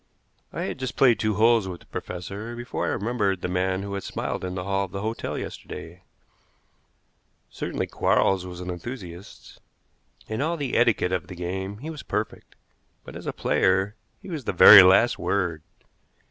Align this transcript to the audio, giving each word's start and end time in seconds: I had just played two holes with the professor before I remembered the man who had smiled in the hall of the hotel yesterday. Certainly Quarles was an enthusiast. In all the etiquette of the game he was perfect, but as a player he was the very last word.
I 0.51 0.63
had 0.63 0.79
just 0.79 0.95
played 0.95 1.19
two 1.19 1.35
holes 1.35 1.67
with 1.67 1.81
the 1.81 1.85
professor 1.85 2.55
before 2.55 2.87
I 2.87 2.89
remembered 2.89 3.41
the 3.41 3.47
man 3.47 3.83
who 3.83 3.93
had 3.93 4.01
smiled 4.01 4.43
in 4.43 4.55
the 4.55 4.63
hall 4.63 4.85
of 4.85 4.91
the 4.91 5.03
hotel 5.03 5.37
yesterday. 5.37 6.01
Certainly 7.51 7.85
Quarles 7.85 8.43
was 8.43 8.61
an 8.61 8.71
enthusiast. 8.71 9.59
In 10.27 10.41
all 10.41 10.57
the 10.57 10.75
etiquette 10.75 11.11
of 11.11 11.27
the 11.27 11.35
game 11.35 11.77
he 11.85 11.91
was 11.91 12.01
perfect, 12.01 12.55
but 13.03 13.15
as 13.15 13.27
a 13.27 13.31
player 13.31 13.93
he 14.23 14.31
was 14.31 14.45
the 14.45 14.53
very 14.53 14.81
last 14.81 15.19
word. 15.19 15.61